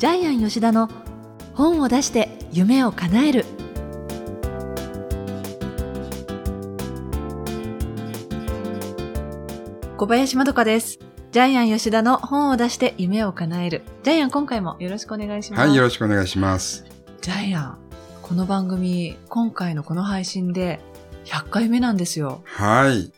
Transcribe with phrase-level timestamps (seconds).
[0.00, 0.88] ジャイアン吉田の
[1.52, 3.44] 本を出して夢を叶える。
[9.98, 11.00] 小林まどかです。
[11.32, 13.82] ジャイアン吉田の本を出して夢を叶える。
[14.02, 15.60] ジャイアン今回もよろしくお願いします。
[15.60, 16.86] はい、よろしくお願いします。
[17.20, 17.78] ジャイアン
[18.22, 20.80] この番組今回のこの配信で
[21.26, 22.40] 100回目なんですよ。
[22.46, 23.12] はい。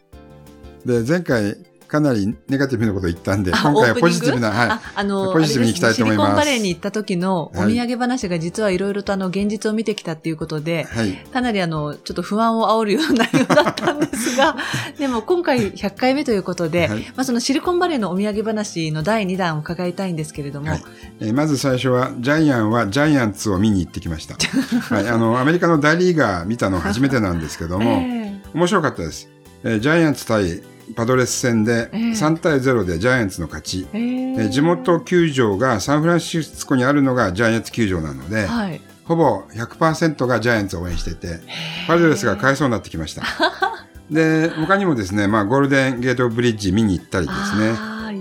[0.85, 4.69] で、前回、かなりネガティブなこと言ったんで、あ今回はポジティブな、はい。
[4.71, 11.13] あ、あの、ポジティブに行きたいと思いますすねシリコンバレーに行った時のおはい土産話が実はいろいろとあの現実を見てきたっていうことで、はい。
[11.13, 14.57] かなりあの、ちょっと不安を煽るような内容だったんですが、
[14.99, 20.85] でも今回100回目ということで、はいまあそのシリコンバレーのお土産話の第2弾を伺いたいんですけれども、はい
[21.21, 24.36] えーまず最初は、ジャイアンはジャイアンツを見に行ってきました。
[24.95, 25.09] はい。
[25.11, 29.29] あの、アメリカの大リーガー見たの初めてなんですけども、え面白かったです。
[29.63, 30.63] えージャイアンツ対
[30.95, 33.86] パドレス戦でええ3対0でジャイアンツの勝ち。
[33.92, 38.80] えええー地元球場がサンフランシスコにあるのがジャイアンツ球場なので、はい。
[39.05, 41.41] ほぼ100%がジャイアンツを応援してて、
[41.86, 43.22] パドレスがかわいそうになってきました。
[44.10, 47.75] で、他にもですね、まあ、ゴールデンゲートブリッジ見に行ったりですね。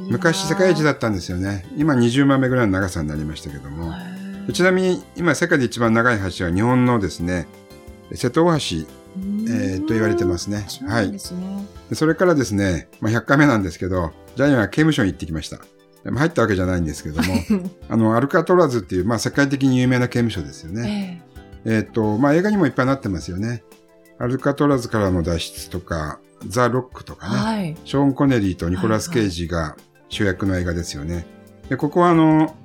[0.09, 1.66] 昔世界一だったんですよね。
[1.78, 3.94] 今20万目ぐらいの長さになりましたけども。
[4.54, 7.48] ちなみに今世界で一番長い橋は日本のですね、
[8.14, 8.59] 瀬戸大橋、
[9.17, 10.66] えーと言われてますね
[11.20, 11.67] すね。
[11.90, 15.59] でそれからですね、まあ、100回目なんですけど、ジャイアンは刑務所に行ってきました。
[16.04, 17.34] 入ったわけじゃないんですけども、
[17.89, 21.23] あの、アルカトラズっていう、まあ、世界的に有名な刑務所ですよね。
[21.66, 23.64] ええっ、と、まあ、映画にもいっぱいなってますよね。
[24.17, 27.36] アルカトラズからの脱出とか、ザ・ロックとえかね。
[27.36, 27.78] はい。
[27.86, 29.78] ショーン・コネリーとニコラス・ケイジが
[30.09, 31.26] 主役の映画ですよね。
[31.70, 32.56] で、ここはあの、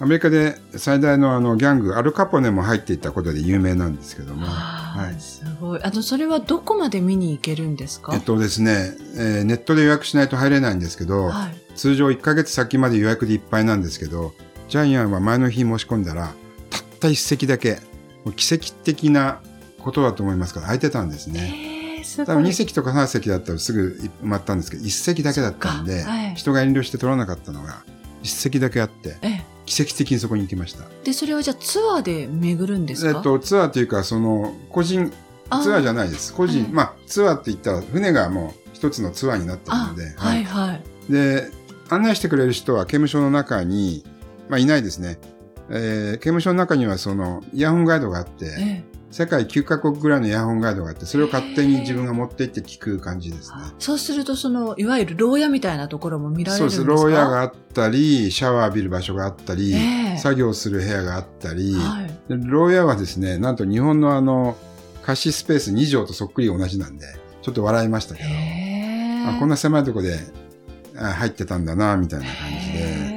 [0.00, 4.46] アメリカで最大のあのギャング、アルカポネも入っていたことで有名なんですけども。
[4.92, 5.82] はいすごい。
[5.82, 8.12] あの、それはどこまで見に行けるんですか？
[8.14, 11.54] えっとですね、えーネットで予約しないと入れないんですけど、はい。
[11.76, 14.34] 通常1ヶ月先まで予約でいっぱいなんですけど、
[14.68, 16.32] ジャイアンは前の日申し込んだら、
[16.70, 17.80] たった一席だけ、
[18.24, 19.40] もう奇跡的な
[19.78, 21.96] ことだと思いますから、空いてたんですね。
[21.98, 22.26] えー、すごい。
[22.26, 27.84] 多分2席とか3席だったらすぐ埋まったんですけど、1席だけだったんで、はい人が遠慮して取らなかったのが、
[28.22, 30.84] 1席だけあって、ええ奇跡的にそこに行きました。
[31.04, 33.18] で、それはじゃあツアーで巡るんですか？
[33.18, 35.10] えっと、ツアーというか、その、個人、
[35.62, 36.34] ツアーじゃないです。
[36.34, 40.82] 個人、はいまあ、ツアーって言ったら、船がもう一つのツアーになってるあので、はいはい。
[41.12, 41.50] で、
[41.90, 44.04] 案内してくれる人は刑務所の中に、
[44.48, 45.18] まあ、いないですね。
[45.70, 53.56] えー刑務所の中にはそのイヤホンガイドがあって、ええ世界9カ国ぐらいのイヤホンガイドがあって、それを勝手に自分が持って行って聞く感じですね。
[53.78, 56.78] そうすると、その、いわゆる牢屋みたいなところも見られそうです。
[56.78, 62.06] るんですか牢屋があったり、シャワー浴びる場所があったり、ええ作業する部屋があったり、はい。
[62.06, 64.56] で牢屋はですね、なんと日本のあの、
[65.02, 67.04] 貸しスペース2畳とそっくり同じなんで、
[67.42, 70.18] ちょっと笑いましたけど、へあこんな狭いとこで
[70.96, 73.11] あ入ってたんだな、みたいな感じで。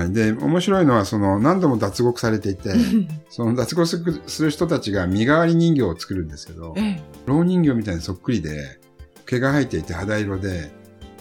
[0.00, 0.12] へはい。
[0.12, 3.86] で、面白いのは、その、何度も脱獄されていて、ーその脱獄
[4.26, 8.80] する人たちが身代わり人形を作るんですけど、ええ老人形みたいにそっくりで、
[9.26, 10.72] 毛が生えていて肌色で、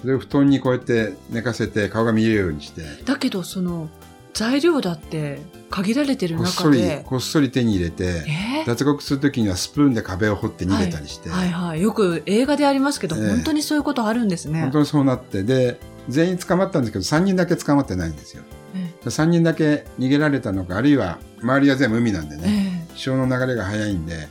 [0.01, 3.89] それを布団にこうやって寝かせて顔が見えるようにして、だけど、その、
[4.33, 11.81] 材料だって限られてるこっそり中で、、こっそり手に入れて、ええ脱獄するときにはスプーンで壁を掘って逃げたりして、はいはい。
[11.81, 14.61] よく映画でありますけど、ええ本当にそういうことあるんですね。
[14.61, 18.43] 本当にそうなって、で、全員捕まったんですけど、3人だけ捕まってないんですよ。
[19.03, 24.27] え3人だけ逃げられたのか、あるいは周りは全部海なんでえね、ええ潮の流れが速いんで、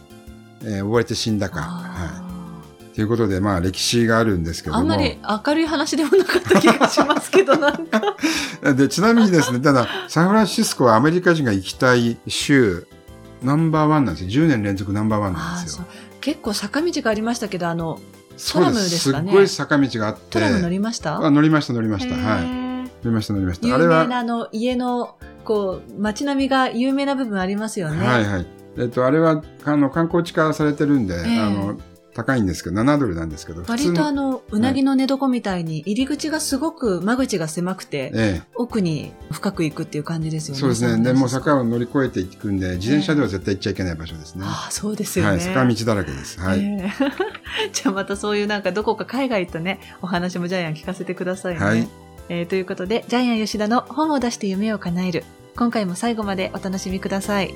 [0.63, 1.61] えー溺れて死んだか。
[1.61, 2.23] はあ
[2.93, 2.95] い。
[2.95, 4.79] ということで、まあ歴史があるんですけども。
[4.81, 8.17] ーあんまり明るい話でもなかった気がしますけど、なんか。
[8.75, 12.87] で、ちなみにですね、ただ、サンフランシスコはアメリカ人が行きたい州、
[13.43, 14.45] ナンバーワンなんですよ。
[14.47, 15.85] 10年連続ナンバーワンなんですよ。
[16.21, 18.01] 結構坂道がありましたけど、あの、
[18.37, 20.21] そうトラムですかねすっごい坂道があって。
[20.31, 21.25] トラム乗りました？
[21.25, 22.17] あ乗りました、乗りました。
[22.17, 22.68] へはい。
[23.03, 23.67] ー乗りました、乗りました。
[23.67, 28.07] 有あれは、名なあの、家の、こう、街並みが有名な部分ありますよね。
[28.07, 28.47] はいはい。
[28.77, 31.79] えっと、あれは、あの、観光地化されてるんで、ええあの、
[32.19, 40.61] 高いんですけど、7ドルなんですけど、普割とあの、の、うなぎの寝床みたいに、入り口がすごく間口が狭くて、え奥に深く行くっていう感じですえ、よね。
[40.61, 41.05] そうですね。
[41.05, 44.45] で、もう坂坂を乗り越えていくんで、自転車では絶対行っちゃいけない場所ですね。
[44.45, 45.31] ああ、そうですよね。
[45.31, 46.41] はい、坂道だらけです。
[46.41, 46.59] はい。
[46.59, 46.93] ええ
[47.73, 51.61] じゃあまたそういうなんかどこか海外とね、お話もジャイアン聞かせてくださいね。
[51.61, 51.89] はい
[52.31, 55.25] えーということで、ジャイアン吉田の本を出して夢を叶える。
[55.57, 57.55] 今回も最後までお楽しみください。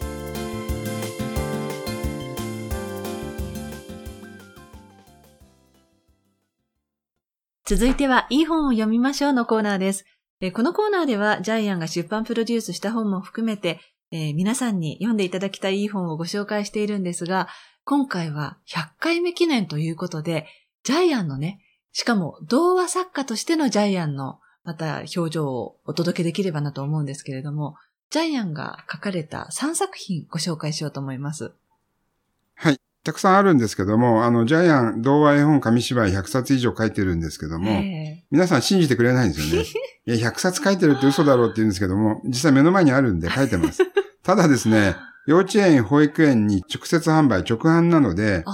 [7.67, 10.07] 続いては、いい本を読みましょうのコーナーです。
[10.41, 13.79] えーこのコーナーでは、ジャイアンが出版プロデュースした本も含めて、
[14.11, 17.49] えー皆さんに読んでいただきたいいい本をご紹介しているんですが、
[17.85, 20.47] 今回は100回目記念ということで、
[20.83, 21.61] ジャイアンのね、
[21.93, 27.77] しかも童話作家としてのジャイアンのまた表情をお届けできればなと思うんですけれども、
[28.11, 31.53] ジャイアンが書かれた3作品ご紹介しようと思います。
[32.55, 32.79] はい。
[33.05, 39.69] たくさんあるんですけども、あの、ジャイアン、童話絵本紙芝居100冊以上書いてるんですけども、え皆さん信じてくれないんですよね。
[40.07, 43.83] いや、100冊書いてるって嘘だろうって言うんですけども、実際目の前にあるんで 書いてます。
[44.23, 44.95] ただですね、
[45.27, 48.45] 幼稚園、保育園に直接販売、直販なので、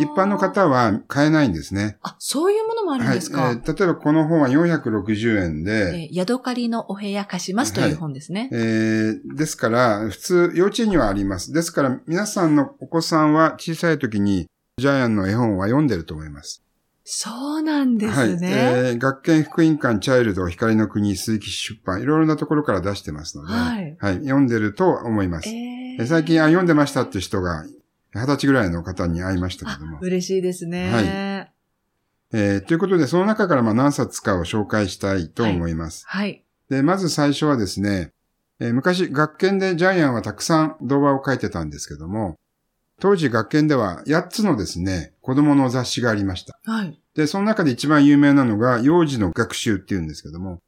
[0.00, 1.98] 一般の方は買えないんですね。
[2.02, 3.16] あ、そういうものもあるんはい。
[3.16, 8.48] ですか、えー例えばこの本は460円で、えーヤドカリのお部屋貸しますという本ですね。
[8.52, 11.52] えーですから、普通、幼稚園にはあります。
[11.52, 14.46] ですから、皆さんのお子さんは小さい時に、
[14.78, 16.62] ジャイアンの絵本は読んでると思います。
[17.06, 18.40] そうなんですはい。
[18.40, 18.50] ね。
[18.52, 25.48] えー学研福音館チャイルド光の国鈴木出版、いろいろなところから出してますので、はい読んでると思います。
[25.48, 27.64] ええー最近あ読んでましたって人が、
[28.14, 29.98] 二十歳ぐらいの方に会いましたけども。
[30.00, 31.52] 嬉しいですね。
[32.36, 36.04] えーということで、その中からまあ何冊かを紹介したいと思います。
[36.08, 36.44] はい。
[36.68, 38.10] で、まず最初はですね、
[38.60, 42.36] えー昔学研でジャイアンはたくさん動画を書いてたんですけども、
[43.00, 46.58] 当時学研では8つのですね、子供の雑誌がありました。
[46.64, 47.00] はい。
[47.14, 50.60] で、その中で一番有名なのが、幼児の学習っていうんですけども、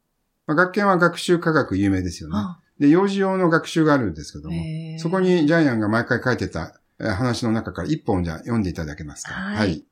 [0.45, 2.35] まあ、学研は学習科学有名ですよね。
[2.37, 9.33] あで、幼児用の学習があるんですけども、えーそこにジャイアンが毎回書いてたえー話の中から一本じゃあ読んでいただけますか。
[9.33, 9.83] はい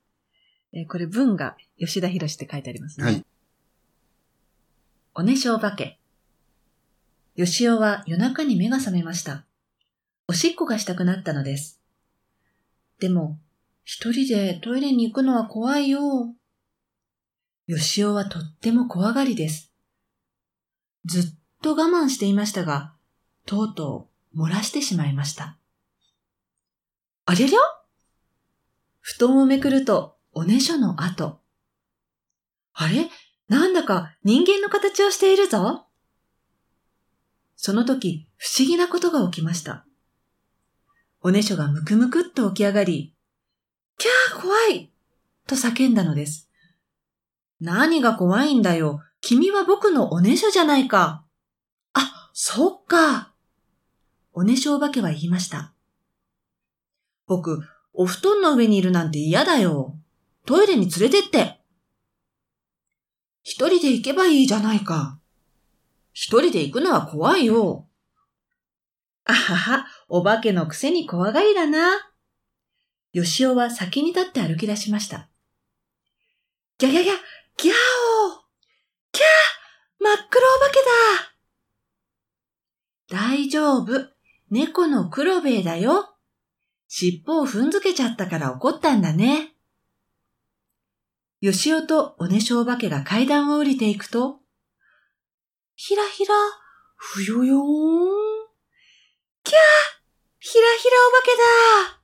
[0.75, 3.05] えーこれ文が吉田博って書いてありますね。
[3.05, 3.25] はい。
[5.15, 5.99] おねしょお化け。
[7.35, 9.45] よしおは夜中に目が覚めました。
[10.27, 11.79] おしっこがしたくなったのです。
[12.99, 13.39] でも、
[13.85, 16.33] 一人でトイレに行くのは怖いよ。
[17.67, 19.71] よしおはとっても怖がりです。
[21.05, 21.23] ずっ
[21.61, 22.93] と我慢していましたが、
[23.45, 25.57] とうとう漏らしてしまいました。
[27.25, 27.59] ありゃりゃ？
[28.99, 31.39] 布団をめくると、おねしょの跡。
[32.73, 33.09] あれ？
[33.47, 35.85] なんだか人間の形をしているぞ。
[37.55, 39.85] その時、不思議なことが起きました。
[41.21, 43.15] おねしょがむくむくっと起き上がり、
[43.97, 44.91] キャー怖い
[45.47, 46.51] と叫んだのです。
[47.61, 48.99] 何が怖いんだよ。
[49.21, 51.23] 君は僕のおねしょじゃないか。
[51.93, 53.31] あ、そっか。
[54.33, 55.73] おねしょお化けは言いました。
[57.25, 57.61] 僕、
[57.93, 59.97] お布団の上にいるなんて嫌だよ。
[60.45, 61.59] トイレに連れてって。
[63.43, 65.19] 一人で行けばいいじゃないか。
[66.13, 67.87] 一人で行くのは怖いよ。
[69.25, 72.11] あはは、お化けのくせに怖がりだな。
[73.11, 75.29] よしおは先に立って歩き出しました。
[76.77, 77.13] ギャギャギャ、
[77.57, 78.45] ギャオー
[79.11, 79.25] キャー
[79.99, 80.79] 真っ黒お化け
[83.09, 84.09] だ大丈夫。
[84.51, 86.15] 猫の黒兵衛だよ。
[86.87, 89.54] 尻尾を踏んづけちゃったから怒ったんだね。
[91.41, 94.39] よしおとおねしょお化けが階段を降りていくと、
[95.75, 96.33] ひらひら、
[96.95, 97.61] ふよよーん。
[99.43, 99.57] キャー
[100.39, 101.31] ひらひらお化け
[101.91, 102.01] だ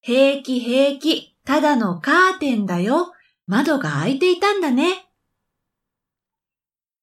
[0.00, 3.12] 平気平気、ただのカーテンだよ。
[3.46, 5.06] 窓が開いていたんだね。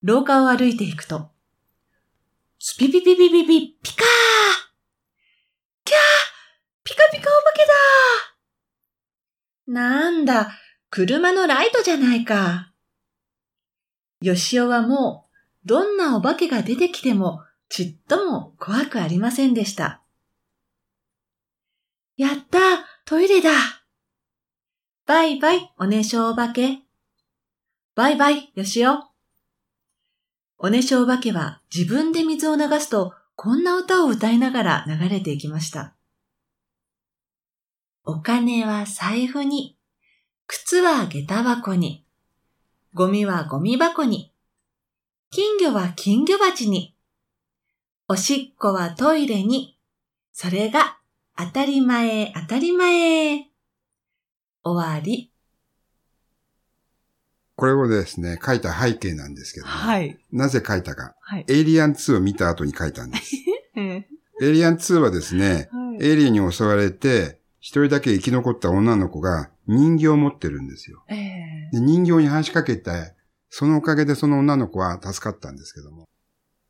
[0.02, 1.30] 廊下を歩いていくと、
[2.58, 4.08] スピピピピピピ、ピカー
[5.86, 6.00] キャー
[6.84, 7.74] ピカピカお化けだ
[9.68, 10.50] なんだ、
[10.92, 12.74] 車のライトじゃないか。
[14.22, 15.26] よしおはも
[15.64, 20.02] う、どんなお化けが出てきても、ちっとも怖くありませんでした。
[22.18, 22.60] やった
[23.06, 23.52] トイレだ
[25.06, 26.80] バイバイ、おねしょお化け。
[27.96, 29.04] バイバイ、よしお。
[30.58, 35.96] おねしょお化けは自分で水を流すと、こんな歌を歌いながら流れていきました。
[38.04, 39.79] お金は財布に、
[40.52, 42.04] 靴は下駄箱に、
[42.96, 44.34] ゴミはゴミ箱に、
[45.30, 46.96] 金魚は金魚鉢に、
[48.08, 49.78] おしっこはトイレに、
[50.34, 50.98] それが
[51.38, 53.48] 当たり前当たり前。
[54.64, 55.32] 終わり。
[57.56, 60.18] これをですね、書いた背景なんですけども、い。
[60.32, 61.14] なぜ書いたか。
[61.22, 61.46] はい。
[61.48, 63.36] エイリアン2を見た後に書いたんです。
[63.78, 64.08] え
[64.42, 66.08] エイリアン2はですね、はい。
[66.08, 71.04] エイリアンに襲われて、一人だけ生き残った女の子が人形を持ってるんですよ。
[71.08, 73.14] ええで人形に話しかけて、
[73.50, 76.08] そのおかげでその女の子は助かったんですけども、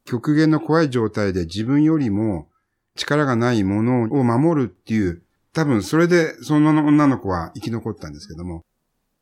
[0.05, 2.49] 極限の怖い状態で自分よりも
[2.95, 5.21] 力がないものを守るっていう、
[5.53, 8.65] 多分それでその女の子は生き残ったんですけども、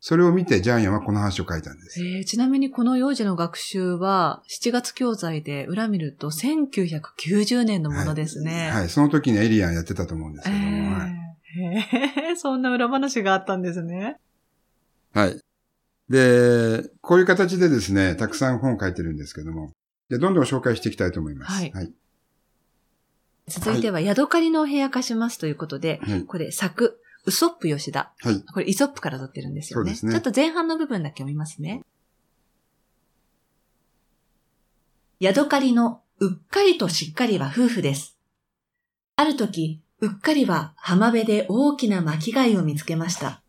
[0.00, 2.00] それを見てジャイアンはこの話を書いたんです。
[2.00, 8.70] えーちなみにこの幼児の学習は7月教材で裏見ると1990年のものですね。
[8.70, 11.27] はい、その時にエイリアンやってたと思うんですけども、はい。
[11.58, 14.18] えー そんな裏話があったんですね。
[15.12, 15.40] はい。
[16.08, 19.72] で、こういう形でですね、たくさん本を書いてるんですけども、
[20.08, 21.52] じゃあどんどん紹介していきたいと思います。
[21.52, 21.92] はいはい。
[23.48, 26.24] 続いては、ヤドカリのお部屋化しますということで、はい。
[26.24, 28.12] これ、作、ウソップ吉田。
[28.20, 28.42] はい。
[28.42, 29.90] これ、イソップから取ってるんですよね。
[29.90, 31.82] そうですねちょっと前半の部分だけ読みますね。
[35.20, 38.18] ヤドカリのうっかりとしっかりは夫婦です。
[39.16, 43.42] ある時、うっかりは浜辺で大きな巻貝を見つけました。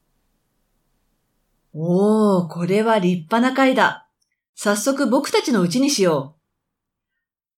[1.74, 4.08] おー、これは立派な貝だ。
[4.56, 6.36] 早速僕たちのうちにしよ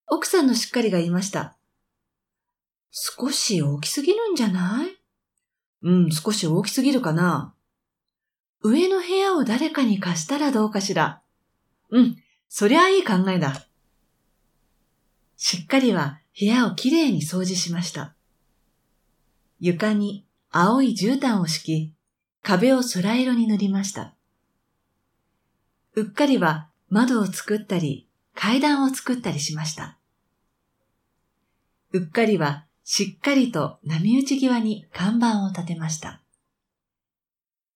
[0.09, 0.15] う。
[0.15, 1.57] 奥さんのしっかりが言いました。
[2.91, 4.97] 少し大きすぎるんじゃない？
[5.83, 7.55] うん、少し大きすぎるかな。
[8.61, 11.21] 上の部屋を誰かに貸したらどうかしら。
[11.89, 12.17] うん、
[12.49, 13.65] そりゃいい考えだ。
[15.37, 18.13] しっかりは部屋をきれいに掃除しました。
[19.61, 21.93] 床に青い絨毯を敷き、
[22.41, 24.15] 壁を空色に塗りました。
[25.95, 29.99] うっかりは窓を作ったり、階段を作ったりしました。
[31.93, 36.21] うっかりはしっかりと波打ち際に看板を立てました。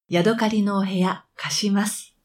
[0.10, 2.16] ヤドカリのお部屋貸します。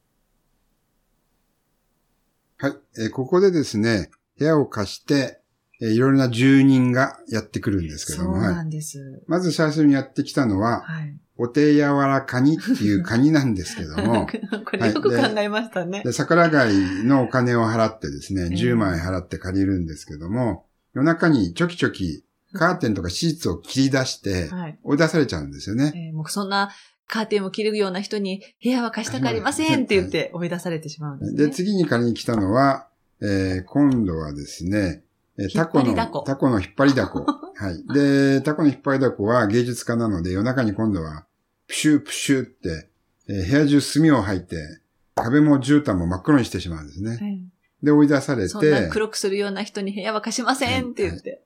[2.57, 2.73] はい。
[2.97, 5.40] えここでですね、部屋を貸して、
[5.81, 8.65] えーいろいろな住人がやってくるんですけども、はい。
[8.65, 9.23] んです。
[9.27, 11.17] まず最初にやってきたのは、はい。
[11.37, 14.27] お手柔らかにっていうカニなんですけども、
[14.63, 16.03] これよく考えましたね。
[16.05, 22.23] で、桜貝のお金を払ってですね、ええ10万円払って借りるんですけども、夜中にちょきちょき
[22.53, 24.79] カーテンとかシーツを切り出して、はい。
[24.83, 25.93] 追い出されちゃうんですよね。
[25.95, 26.69] えーもうそんな
[27.07, 31.45] カーテンを切るような人に部屋は貸したくありませんって言って追い出されてしまうんですね。
[31.47, 32.87] で、次に借りに来たのは、
[33.21, 35.03] えー今度はですね、
[35.41, 37.25] えータコの引っ張りだこ、タコの引っ張りだこ。
[37.55, 37.93] はい。
[37.93, 41.25] で、タコの引っ張りだこは芸術家なので夜中に今度は、
[41.67, 42.89] プシュープシューって、
[43.27, 44.81] えー部屋中炭を吐いて、
[45.15, 47.49] 壁も絨毯も真っ黒にしてしまうんですね。
[47.81, 51.43] えで、追い出されーそんなて、黒くするような人に部屋は貸しませんって言って。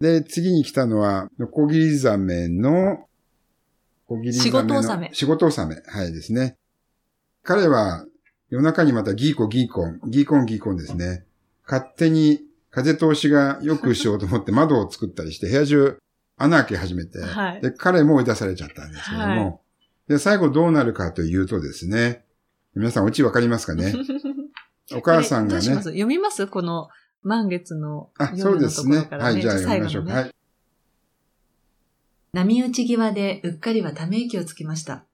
[0.00, 3.06] で、次に来たのは、ノコギリザメの、ノ
[4.06, 5.82] コギリザメの仕事納め仕事納め。
[5.86, 6.56] はいですね。
[7.42, 8.04] 彼は、
[8.50, 11.24] 夜中にまたギーコギーコン、ギーコンギーコンですね。
[11.66, 12.40] 勝手に
[12.70, 15.98] 風通しが良くしようと思って窓を作ったりして、部屋中
[16.36, 19.58] 穴開け始めて、はいで、彼も追い出されちゃったんですけども、はい
[20.08, 22.24] で、最後どうなるかというとですね、
[22.74, 23.94] 皆さんオチわかりますかね？
[24.94, 26.46] お母さんがね読みます？
[26.46, 26.88] この
[27.22, 29.08] 満月のあ、そ夜のとうですね。
[29.10, 30.12] はい、じゃあ読みましょうか。
[30.14, 30.34] ねはい。
[32.32, 35.04] 波打ち際でうっかりはため息をつきました。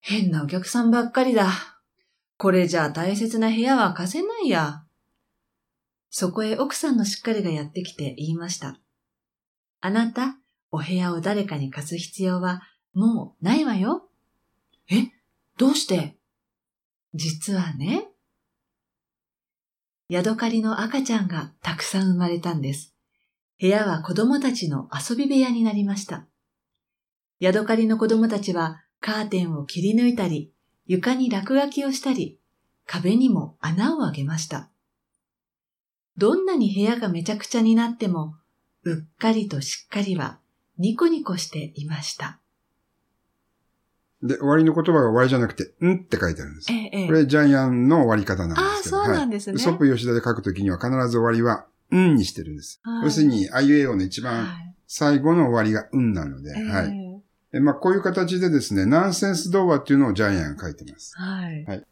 [0.00, 1.50] 変なお客さんばっかりだ。
[2.38, 4.84] これじゃあ大切な部屋は貸せないや。
[6.10, 8.78] そこへ奥さんのしっかりがやってきて言いました。
[9.80, 10.36] あなた、
[10.70, 12.62] お部屋を誰かに貸す必要は
[12.94, 14.08] もうないわよ。
[14.90, 15.08] え
[15.58, 16.16] どうして？
[17.14, 18.08] 実はね、
[20.08, 22.94] ヤドカリの赤ちゃんがたくさん生まれたんです。
[23.60, 26.26] 部屋は子供たちの遊び部屋になりました。
[27.40, 30.52] ヤドカリの子供たちはカーテンを切り抜いたり、
[30.86, 32.38] 床に落書きをしたり、
[32.86, 34.70] 壁にも穴を開けました。
[36.18, 38.36] どんなに部屋がめちゃくちゃになっても、
[38.84, 40.38] うっかりとしっかりは
[40.78, 42.38] ニコニコしていました。
[44.22, 46.72] で、終わりの言葉が終わりじゃなくて、んって書いてあるんです。
[46.72, 48.96] ええこれジャイアンの終わり方なんですけど。
[48.98, 49.54] ああ、そうなんですね。
[49.54, 49.62] はい。
[49.62, 52.80] ウソップ吉田で書くときには必ず終わりは、うんにしてるんです。
[52.82, 57.22] はい要するに、あいうえおの一番はい最後の終わりがうんなので、ええはい。
[57.52, 61.12] でまあ、こういう形でですね、ナンセンス童話っていうのをジャイアンが書いてます。
[61.16, 61.86] はい。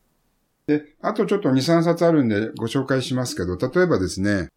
[0.67, 4.49] で、あとちょっと2、3冊あるんでご紹介しますけど、例えばですね、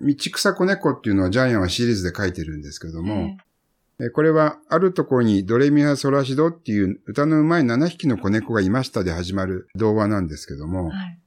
[0.00, 3.36] 道草子猫っていうのはジャイアンはシリーズで書いてるんですけども、
[4.00, 11.18] ええこれは、あるところにドレミファソラシドっていう歌の上手い7匹の子猫がいましたで始まる童話なんですけども、えはい。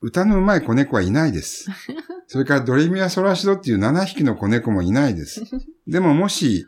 [0.00, 1.66] 歌の上手い子猫はいないです。
[2.26, 5.42] それからドレミファソラシドっていう7匹の子猫もいないです。
[5.86, 6.66] でももし、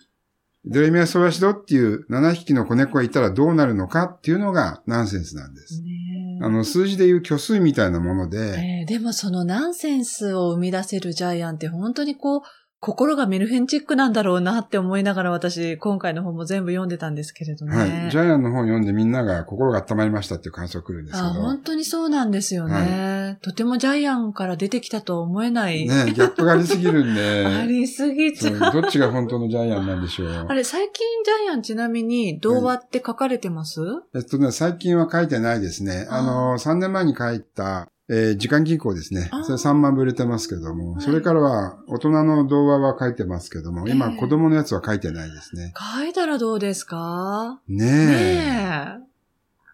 [0.65, 5.83] ドレミファソラシドっていう7匹の子猫がいたらどうなるのかっていうのがナンセンスなんです。
[5.83, 6.02] ねえ
[6.43, 12.41] あの、数字でいう虚数みたいなもので、ええでもそのナンセンスを生み出せるジャイアンって本当にこう、
[12.83, 17.77] 心がメルヘンチックなんだろうなって思いながら私、今回の本も全部読んでたんですけれどね。
[17.77, 18.11] はい。
[18.11, 21.43] ジャイアンの本を読んでみんなが心が温まりましたっていう感想が来るんですけあど。
[21.43, 25.87] 本当にそうなんですよね、とてもジャイアンから出てきたとは思えない。
[25.87, 27.47] ねギャップがありすぎるんで。
[27.47, 28.73] ありすぎちゃう。
[28.73, 30.47] どっちが本当のジャイアンなんでしょう。
[30.49, 33.81] あれ、最近ジャイアンちなみに童話って書かれてます、
[34.13, 36.09] えっとね、最近は書いてないですね。
[36.11, 39.31] あの、3年前に書いた、えー時間銀行ですね。
[39.45, 45.73] それ3万部売れてますけども、はいそれからは大人の童話は書いてますけども、今ええ子供のやつは書いてないですね。
[45.99, 47.61] 書いたらどうですか？
[47.69, 47.89] ねえ。
[47.89, 49.13] ねえ。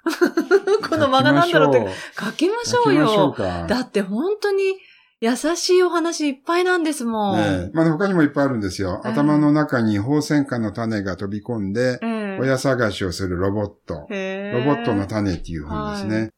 [0.88, 3.33] この間がなんだろうって書きましょうよ。
[3.37, 3.66] か。
[3.68, 4.62] だって本当に
[5.21, 7.37] 優しいお話いっぱいなんですもん。
[7.37, 9.02] ねえまあ、他にもいっぱいあるんですよ。
[9.04, 14.07] ええ頭の中に放線花の種が飛び込んで、ええ親探しをするロボット。
[14.11, 16.21] へロボットの種っていう本ですね。
[16.23, 16.28] は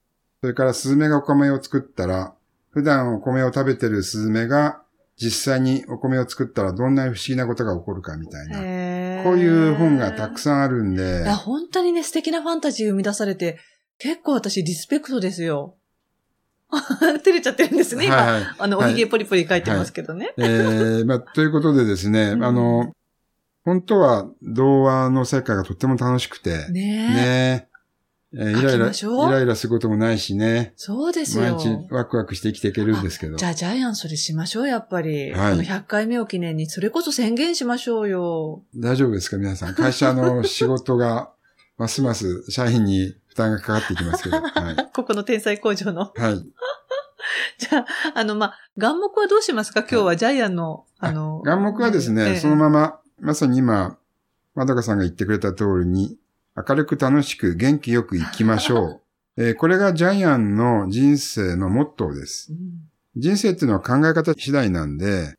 [0.43, 2.35] それからスズメがお米を作ったら、
[2.71, 4.81] 普段お米を食べてるスズメが
[5.17, 8.59] 実際にお米を作ったらどんな不思議なことが起こるかみたいな。
[8.63, 13.59] へこういう本がたくささんあるんで本当にね、素敵なファンタジー生み出されて、
[13.99, 15.77] 結構私リスペクトですよ。
[16.71, 18.17] 照れちゃってるんですね、今。
[18.17, 18.43] はいはい。
[18.61, 20.33] あの、おはいひげポリポリ書いてますけどね。
[20.39, 22.93] えー、まあ、ということでですね、 うんあの、
[23.65, 27.15] 本当は童話の世界がとっても楽しくて、ねえ。
[27.15, 27.70] ね
[28.33, 31.57] えーイライラ、イライラすることもないしね、そうですよ。
[31.57, 33.37] 毎日ワクワクして生きていけるんですけど。
[33.37, 35.33] じゃあ、ジャイアンそれしましょう、やっぱり。
[35.33, 38.63] はいこの100回目を記念に、それこそ宣言しましょうよ。
[38.77, 39.75] 大丈夫ですか皆さん。
[39.75, 41.33] 会社の仕事が、
[41.77, 44.41] ますます社員に負担がかかっていきますけど。
[44.41, 44.91] はい。
[44.95, 46.13] ここの天才工場の。
[46.15, 46.37] はい。
[47.59, 49.81] じゃあ、あの、まあ、眼目はどうしますか？
[49.81, 53.99] 今日はジャイアンの、あの、眼目はですね、ええそのまま、まさに今、
[54.55, 56.17] まどかさんが言ってくれた通りに、
[56.57, 59.01] 明るく楽しく元気よく生きましょう。
[59.43, 62.53] えーこれがジャイアンの人生のモットーです。
[62.53, 65.35] うん人生っていうのは考え方次第なんで、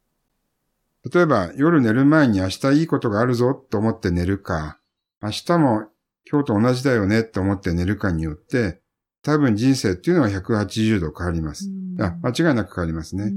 [1.09, 4.77] 例えば夜寝る前に明日いいことがあるぞと思って寝るか、
[5.21, 5.87] 明日も
[6.29, 8.81] 今日と同じだよねと思って寝るかによって、
[9.23, 11.69] 多分人生っていうのは180度変わります。
[11.99, 13.33] あ間違いなく変わりますね。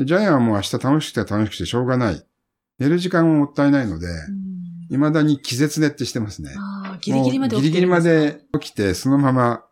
[0.00, 2.26] ジャイアンはもう明日楽しくて楽しくてしょうがない。
[2.80, 4.52] 寝る時間ももったいないので、うん
[4.92, 6.50] 未だに気絶寝ってしてますね。
[7.02, 9.64] ギリギリまで起きてギリギリまで起きて、そのまま、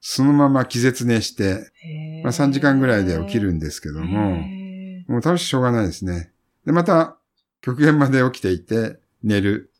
[0.00, 1.70] そのまま気絶寝して、
[2.22, 6.30] まあ3時間ぐらいで起きるんですけども、へもう楽しくしょうがないですね。
[6.64, 7.18] で、また、
[7.60, 9.72] 極限まで起きていて、寝る。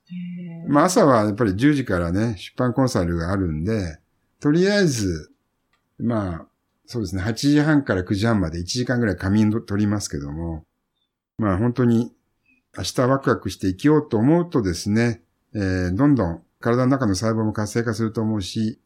[0.69, 3.99] まあ朝はやっぱり10時からね、出版コンサルがあるんで、
[4.41, 5.31] とりあえず、
[5.99, 6.47] まあ、
[6.87, 10.65] そうですね、8時半から9時半まで1時間ぐらい仮眠取りますけども、
[11.39, 12.13] まあ本当に
[12.77, 15.23] 明日ワクワクして生きようと思うとですね、
[15.55, 18.81] えーどんどん体の中の細胞も活性化すると思うし、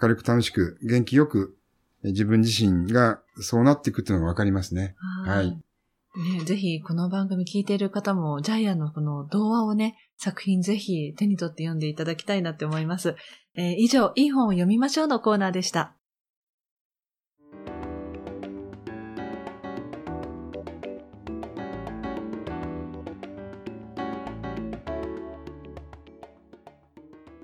[0.00, 1.56] 明るく楽しく元気よく
[2.02, 4.94] えー自分自身がそうなっていくっていうのがわかりますね。
[5.24, 5.58] はい
[6.16, 13.14] ね、ぜひ、この番組聞いている方も、ジャイアンのこの童話をね、作品ぜひ手に取って読んでいただきたいなって思います。
[13.54, 15.94] えー以上、いい本を読みましょうのコーナーでした。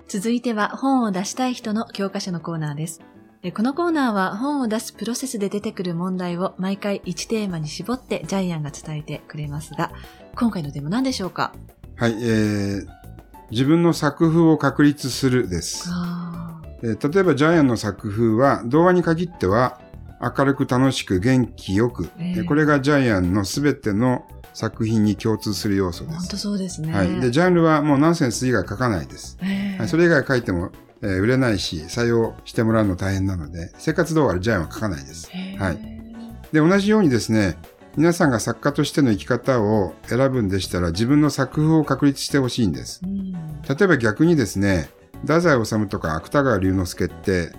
[0.07, 3.01] 続いては本を出したい人の教科書のコーナーです。
[3.43, 9.91] えこのコーナーは本を出すプロセスで出てくる問題を毎回1テーマに絞ってジャイアンが伝えてくれますが、
[10.35, 11.53] 今回のテーマ何でしょうか？
[11.97, 12.87] はい、えー、
[13.51, 15.89] 自分の作風を確立するです。
[15.91, 19.81] あえー例えばジャイアンの作風は、童話に限っては、
[20.21, 24.25] 明るく楽しく元気よく、えええこれがジャイアンのすべての
[24.57, 26.17] 作品に共通する要素あ、です。
[26.17, 26.91] 本当そうですね。
[26.91, 27.19] はい。
[27.21, 29.37] で、ジャンルはもうナンセンス以外書かないです。
[29.43, 30.71] ええはい、それ以外書いても、
[31.03, 35.29] えー売れないし、採用してもらうの大変なので、生活動画でジャンは書かないです。
[35.59, 35.97] はい
[36.51, 37.55] で、同じようにですね、
[37.97, 43.01] 皆さんが作家としての生き方を選ぶんでしたら、自分の作風を確立してほしいんです。
[43.03, 43.33] うん
[43.67, 44.89] 例えば逆にですね、
[45.21, 47.51] 太宰治とか芥川龍之介って、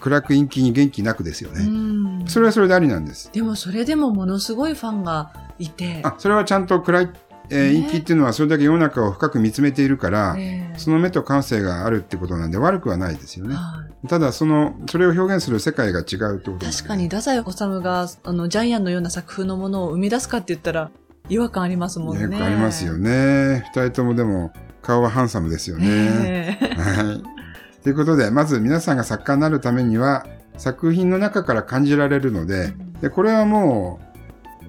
[0.00, 1.66] 暗く陰気に元気なくですようね。
[1.66, 3.30] んそれはそれでありなんです。
[3.30, 7.10] でもそれでもものすごいファンがいて、あ、それはちゃんと暗い、
[7.50, 13.54] えーね陰気っていうのはそれだけ世の中を深く見つめているから、ええその目と感性があるってことなんで悪くはないですよね。
[13.54, 20.92] はいただ、その、それを表現する世界が違うってことで確かに、太宰治が、あの、ジャイアンのような作風のものを生み出すかって言ったら、
[21.28, 22.22] 違和感ありますもんね。
[22.22, 23.64] よくありますよね。
[23.74, 26.58] 二人ともでも、顔はハンサムですよね。
[26.76, 27.82] はい。
[27.82, 34.07] ということで、まず皆さんが作家になるためには、作品の中から感じられるので、で、これはもう、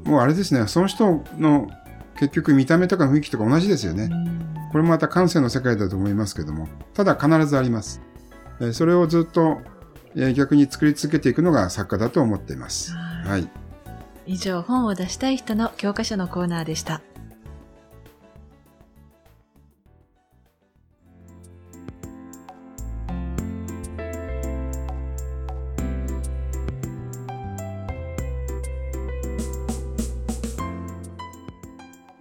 [0.06, 1.70] もうあれですね、その人の
[2.20, 4.10] 結局見た目とか雰囲気とか同じですよね。
[4.72, 8.02] これもまた感性の世界だと思いますけども、ただ必ずあります。
[8.60, 9.62] えーそれをずっと、
[10.16, 12.94] えー逆に作り続けていくのが作家だと思っています。
[12.94, 13.50] はいはい。
[14.26, 17.02] 以上、本を出したい人の教科書のコーナーでした。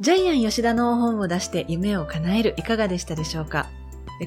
[0.00, 3.66] ジャイアン吉田の本を出して夢を叶えるいかがでしたでしょうか？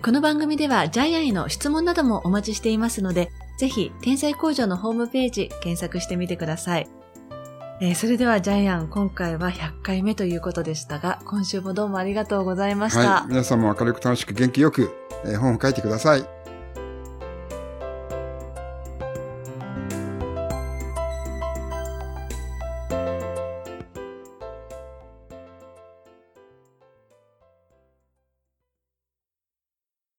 [0.03, 6.89] この番組ではジャイアンへの質問などもお待ちしていますので、ぜひ、天才工場のホームページ検索してみてください。
[7.79, 13.21] えーそれではジャイアン、今回は100回目ということでしたが、今週もどうもありがとうございました。
[13.21, 13.29] はい。
[13.29, 14.91] 皆さんも明るく楽しく元気よく、
[15.23, 16.25] えー本を書いてください。